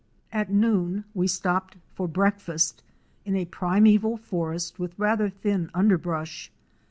At 0.33 0.49
noon 0.51 1.03
we 1.13 1.27
stopped 1.27 1.77
for 1.93 2.07
breakfast 2.07 2.81
in 3.23 3.35
a 3.35 3.45
primeval 3.45 4.17
forest 4.17 4.79
with 4.79 4.97
rather 4.97 5.29
thin 5.29 5.69
underbrush. 5.75 6.49